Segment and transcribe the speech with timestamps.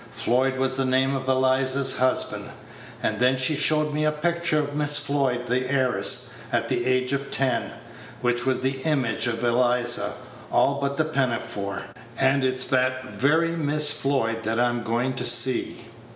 [0.11, 2.49] Floyd was the name of Eliza's husband.
[3.03, 7.13] And then she showed me a picture of Miss Floyd, the heiress, at the age
[7.13, 7.71] of ten,
[8.19, 10.13] which was the image of Eliza,
[10.51, 11.83] all but the pinafore;
[12.19, 15.85] and it's that very Miss Floyd that I'm going to see."